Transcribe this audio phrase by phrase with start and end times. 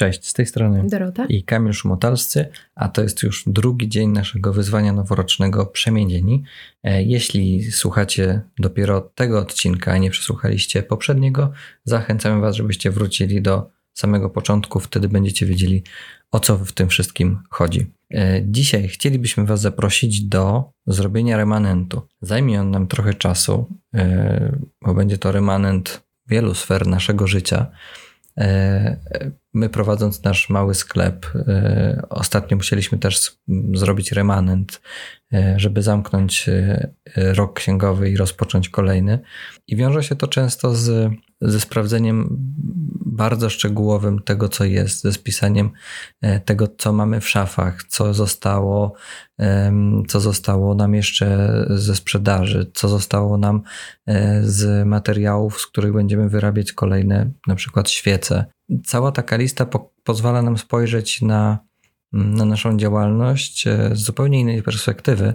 [0.00, 4.52] Cześć, z tej strony Dorota i Kamil Szumotalscy, a to jest już drugi dzień naszego
[4.52, 6.42] wyzwania noworocznego Przemienieni.
[6.82, 11.52] E, jeśli słuchacie dopiero tego odcinka, a nie przesłuchaliście poprzedniego,
[11.84, 15.82] zachęcamy Was, żebyście wrócili do samego początku, wtedy będziecie wiedzieli,
[16.30, 17.92] o co w tym wszystkim chodzi.
[18.14, 22.02] E, dzisiaj chcielibyśmy Was zaprosić do zrobienia remanentu.
[22.20, 27.66] Zajmie on nam trochę czasu, e, bo będzie to remanent wielu sfer naszego życia.
[29.54, 33.36] My prowadząc nasz mały sklep, e, ostatnio musieliśmy też
[33.74, 34.80] zrobić remanent,
[35.32, 39.18] e, żeby zamknąć e, rok księgowy i rozpocząć kolejny.
[39.66, 42.28] I wiąże się to często z, ze sprawdzeniem
[43.06, 45.70] bardzo szczegółowym tego, co jest, ze spisaniem
[46.44, 48.94] tego, co mamy w szafach, co zostało,
[50.08, 53.62] co zostało nam jeszcze ze sprzedaży, co zostało nam
[54.42, 58.44] z materiałów, z których będziemy wyrabiać kolejne, na przykład świece
[58.86, 61.58] cała taka lista po, pozwala nam spojrzeć na,
[62.12, 65.34] na naszą działalność e, z zupełnie innej perspektywy.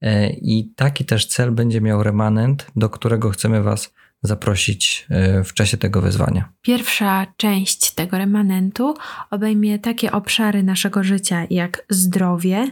[0.00, 5.54] E, I taki też cel będzie miał remanent, do którego chcemy Was zaprosić e, w
[5.54, 6.52] czasie tego wyzwania.
[6.62, 8.94] Pierwsza część tego remanentu
[9.30, 12.70] obejmie takie obszary naszego życia jak zdrowie,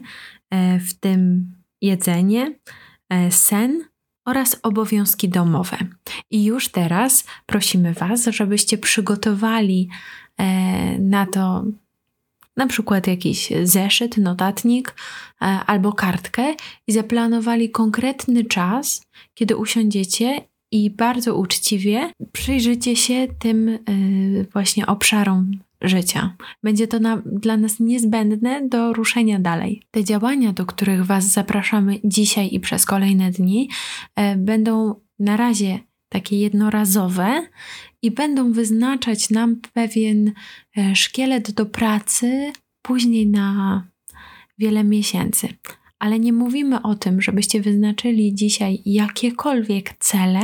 [0.89, 1.51] w tym
[1.81, 2.59] jedzenie,
[3.31, 3.90] sen
[4.31, 5.77] oraz obowiązki domowe.
[6.31, 9.89] I już teraz prosimy Was, żebyście przygotowali
[10.39, 11.65] e, na to
[12.57, 14.95] na przykład jakiś zeszyt, notatnik
[15.43, 16.55] e, albo kartkę
[16.87, 19.03] i zaplanowali konkretny czas,
[19.35, 23.79] kiedy usiądziecie i bardzo uczciwie przyjrzycie się tym e,
[24.53, 25.51] właśnie obszarom
[25.83, 26.37] życia.
[26.63, 29.83] Będzie to na, dla nas niezbędne do ruszenia dalej.
[29.91, 33.69] Te działania, do których Was zapraszamy dzisiaj i przez kolejne dni,
[34.17, 35.79] e, będą na razie
[36.09, 37.43] takie jednorazowe
[38.03, 40.33] i będą wyznaczać nam pewien
[40.77, 43.85] e, szkielet do pracy później na
[44.59, 45.49] wiele miesięcy.
[45.99, 50.41] Ale nie mówimy o tym, żebyście wyznaczyli dzisiaj jakiekolwiek cele,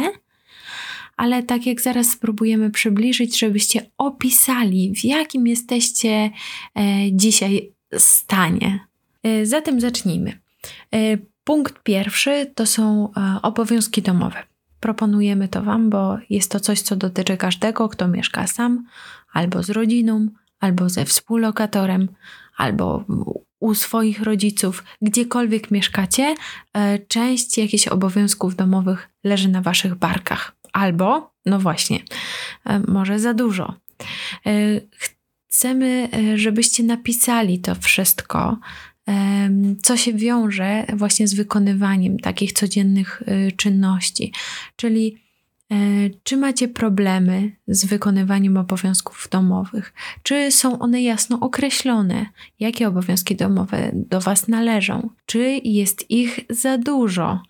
[1.16, 6.30] ale tak jak zaraz spróbujemy przybliżyć, żebyście opisali, w jakim jesteście e,
[7.12, 8.80] dzisiaj stanie.
[9.22, 10.38] E, zatem zacznijmy.
[10.94, 13.12] E, punkt pierwszy to są
[13.42, 14.42] obowiązki domowe.
[14.80, 18.86] Proponujemy to Wam, bo jest to coś, co dotyczy każdego, kto mieszka sam,
[19.32, 20.28] albo z rodziną,
[20.60, 22.08] albo ze współlokatorem,
[22.56, 23.04] albo
[23.60, 26.34] u swoich rodziców, gdziekolwiek mieszkacie,
[27.08, 30.55] część jakichś obowiązków domowych leży na Waszych barkach.
[30.76, 31.98] Albo, no właśnie,
[32.66, 33.74] e, może za dużo.
[34.46, 34.50] E,
[35.48, 38.58] chcemy, e, żebyście napisali to wszystko,
[39.82, 43.22] co się wiąże właśnie z wykonywaniem takich codziennych
[43.56, 44.32] czynności.
[44.76, 45.25] Czyli
[46.22, 49.94] czy macie problemy z wykonywaniem obowiązków domowych?
[50.22, 52.26] Czy są one jasno określone?
[52.60, 55.10] Jakie obowiązki domowe do Was należą?
[55.26, 57.40] Czy jest ich za dużo?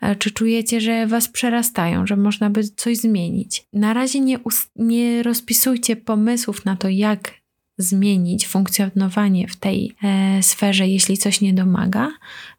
[0.00, 3.66] E, czy czujecie, że Was przerastają, że można by coś zmienić?
[3.72, 4.38] Na razie nie,
[4.76, 7.34] nie rozpisujcie pomysłów na to, jak
[7.78, 12.12] zmienić funkcjonowanie w tej e, sferze, jeśli coś nie domaga,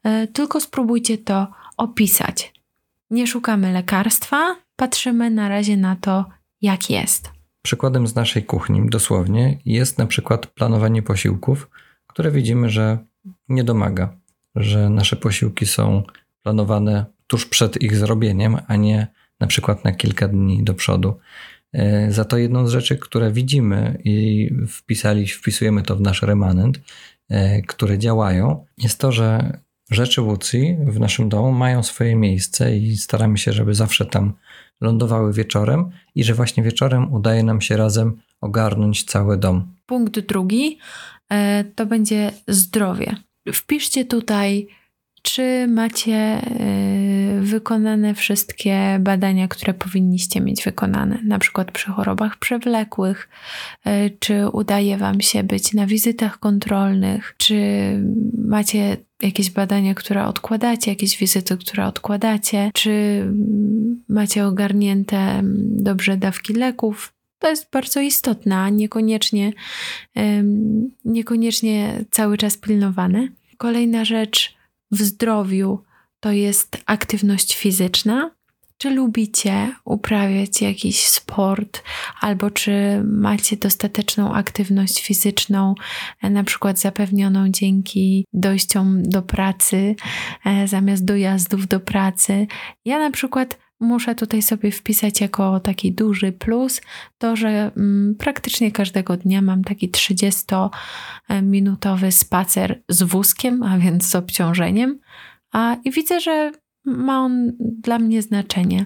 [0.04, 1.48] e, tylko spróbujcie to
[1.78, 2.57] opisać.
[3.10, 6.26] Nie szukamy lekarstwa, patrzymy na razie na to,
[6.62, 7.32] jak jest.
[7.62, 11.70] Przykładem z naszej kuchni, dosłownie, jest na przykład planowanie posiłków,
[12.08, 12.98] które widzimy, że
[13.50, 14.18] nie domaga,
[14.56, 16.04] że nasze posiłki są
[16.44, 19.08] planowane tuż przed ich zrobieniem, a nie
[19.40, 21.20] na przykład na kilka dni do przodu.
[21.74, 26.80] E, za to jedną z rzeczy, które widzimy i wpisali, wpisujemy to w nasz remanent,
[27.30, 29.60] e, które działają, jest to, że
[29.92, 34.34] rzeczy Łucji w naszym domu mają swoje miejsce i staramy się, żeby zawsze tam
[34.82, 39.74] lądowały wieczorem i że właśnie wieczorem udaje nam się razem ogarnąć cały dom.
[39.86, 40.78] Punkt drugi
[41.30, 43.16] e, to będzie zdrowie.
[43.54, 44.68] Wpiszcie tutaj,
[45.32, 46.42] czy macie e,
[47.42, 53.30] wykonane wszystkie badania, które powinniście mieć wykonane, na przykład przy chorobach przewlekłych,
[53.86, 57.56] e, czy udaje Wam się być na wizytach kontrolnych, czy
[58.38, 63.26] macie jakieś badania, które odkładacie, jakieś wizyty, które odkładacie, czy
[64.10, 67.14] macie ogarnięte dobrze dawki leków.
[67.40, 69.54] To jest bardzo istotne, niekoniecznie,
[71.06, 73.28] niekoniecznie cały czas pilnowane.
[73.58, 74.57] Kolejna rzecz
[74.92, 75.84] w zdrowiu
[76.20, 78.32] to jest aktywność fizyczna.
[78.78, 81.84] Czy lubicie uprawiać jakiś sport,
[82.22, 85.76] albo czy macie dostateczną aktywność fizyczną,
[86.22, 89.96] e, na przykład zapewnioną dzięki dojściom do pracy,
[90.46, 92.48] e, zamiast dojazdów do pracy?
[92.86, 96.82] Ja na przykład muszę tutaj sobie wpisać jako taki duży plus
[97.18, 104.16] to, że mm, praktycznie każdego dnia mam taki 30-minutowy spacer z wózkiem, a więc z
[104.16, 105.00] obciążeniem.
[105.52, 106.52] A, I widzę, że
[106.86, 108.86] ma on dla mnie znaczenie.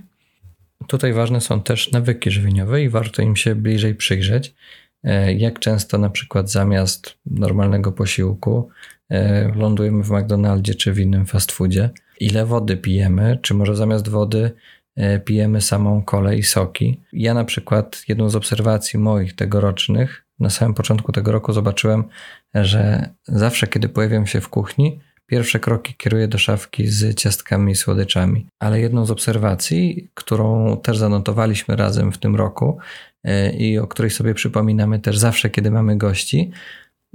[0.88, 4.54] Tutaj ważne są też nawyki żywieniowe i warto im się bliżej przyjrzeć.
[5.04, 8.70] E, jak często na przykład zamiast normalnego posiłku
[9.10, 11.90] e, lądujemy w McDonaldzie czy w innym fast foodzie,
[12.20, 14.52] ile wody pijemy, czy może zamiast wody
[15.26, 17.02] pijemy samą kolę i soki.
[17.14, 22.04] Ja na przykład jedną z obserwacji moich tegorocznych, na samym początku tego roku zobaczyłem,
[22.54, 25.00] że zawsze kiedy pojawiam się w kuchni,
[25.32, 28.48] pierwsze kroki kieruję do szafki z ciastkami i słodyczami.
[28.60, 32.78] Ale jedną z obserwacji, którą też zanotowaliśmy razem w tym roku
[33.24, 36.52] e, i o której sobie przypominamy też zawsze, kiedy mamy gości,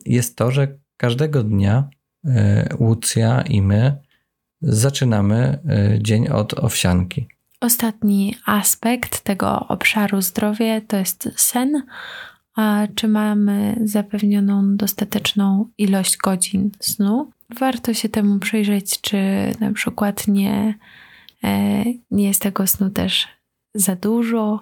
[0.06, 1.88] jest to, że każdego dnia
[2.24, 3.96] e, Łucja i my
[4.60, 7.28] zaczynamy e, dzień od owsianki.
[7.66, 11.82] Ostatni aspekt tego obszaru zdrowia to jest sen.
[12.56, 17.30] A czy mamy zapewnioną dostateczną ilość godzin snu?
[17.58, 19.18] warto się temu przyjrzeć, czy
[19.60, 20.74] na przykład nie,
[21.44, 23.28] e, nie jest tego snu też
[23.74, 24.60] za dużo.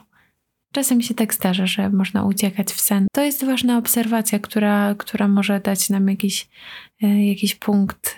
[0.72, 3.06] Czasem się tak zdarza, że można uciekać w sen.
[3.12, 6.48] To jest ważna obserwacja, która, która może dać nam jakiś,
[7.02, 8.16] e, jakiś punkt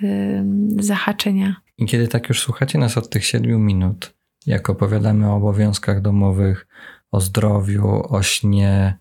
[0.79, 1.57] zahaczenia.
[1.79, 4.16] I kiedy tak już słuchacie nas od tych siedmiu minut,
[4.47, 6.67] jak opowiadamy o obowiązkach domowych,
[7.13, 8.99] o zdrowiu, o śnie,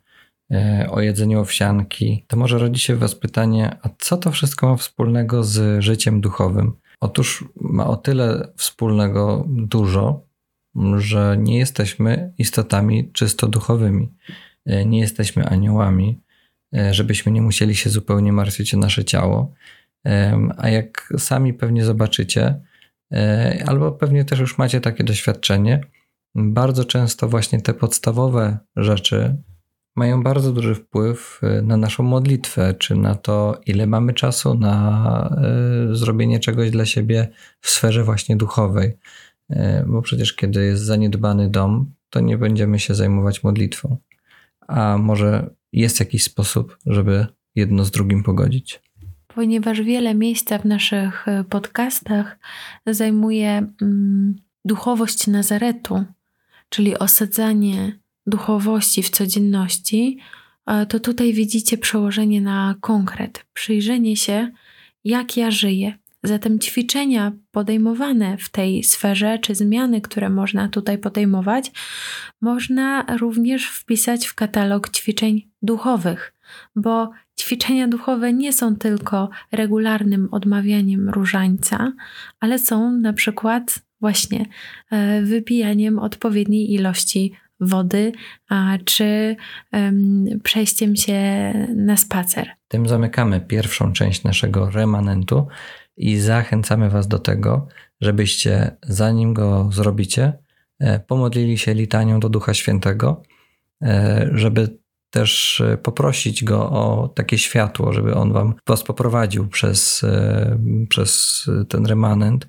[0.52, 4.70] E, o jedzeniu owsianki, to może rodzi się w Was pytanie, a co to wszystko
[4.70, 6.74] ma wspólnego z życiem duchowym?
[7.00, 10.26] Otóż ma o tyle wspólnego dużo,
[10.98, 14.14] że nie jesteśmy istotami czysto duchowymi.
[14.66, 16.20] E, nie jesteśmy aniołami,
[16.76, 19.54] e, żebyśmy nie musieli się zupełnie martwić o nasze ciało.
[20.58, 22.60] A jak sami pewnie zobaczycie,
[23.66, 25.82] albo pewnie też już macie takie doświadczenie,
[26.36, 29.38] bardzo często właśnie te podstawowe rzeczy,
[29.96, 35.38] mają bardzo duży wpływ y, na naszą modlitwę, czy na to, ile mamy czasu na
[35.92, 37.28] y, zrobienie czegoś dla siebie
[37.62, 38.98] w sferze właśnie duchowej.
[39.88, 43.98] Bo przecież, kiedy jest zaniedbany dom, to nie będziemy się zajmować modlitwą.
[44.68, 48.82] A może jest jakiś sposób, żeby jedno z drugim pogodzić?
[49.36, 52.38] Ponieważ wiele miejsca w naszych podcastach
[52.86, 54.36] zajmuje mm,
[54.66, 56.06] duchowość Nazaretu,
[56.70, 60.20] czyli osadzanie duchowości w codzienności,
[60.66, 64.52] e, to tutaj widzicie przełożenie na konkret, przyjrzenie się,
[65.04, 65.98] jak ja żyję.
[66.24, 71.72] Zatem ćwiczenia podejmowane w tej sferze, czy zmiany, które można tutaj podejmować,
[72.42, 76.34] można również wpisać w katalog ćwiczeń duchowych,
[76.76, 81.94] bo ćwiczenia duchowe nie są tylko regularnym odmawianiem różańca,
[82.40, 84.46] ale są na przykład właśnie
[84.92, 88.12] e, wypijaniem odpowiedniej ilości wody,
[88.86, 89.36] czy
[90.44, 91.20] przejściem się
[91.76, 92.50] na spacer.
[92.68, 95.48] Tym zamykamy pierwszą część naszego remanentu
[95.98, 97.68] i zachęcamy Was do tego,
[98.02, 100.34] żebyście zanim go zrobicie,
[100.80, 103.24] e, pomodlili się litanią do Ducha Świętego,
[103.82, 104.78] e, żeby
[105.10, 110.06] też e, poprosić go o takie światło, żeby on wam was poprowadził przez,
[110.90, 112.48] przez ten remanent,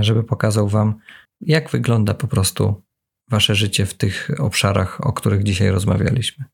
[0.00, 0.94] żeby pokazał wam,
[1.40, 2.82] jak wygląda po prostu
[3.30, 6.44] wasze życie w tych obszarach, o których dzisiaj rozmawialiśmy.